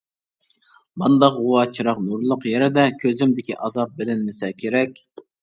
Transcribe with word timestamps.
مانداق 1.03 1.37
غۇۋا 1.41 1.65
چىراغ 1.79 1.99
نۇرىلىق 2.05 2.47
يەردە 2.53 2.87
كۆزۈمدىكى 3.05 3.59
ئازاب 3.69 3.95
بىلىنمىسە 4.01 4.53
كېرەك. 4.65 5.07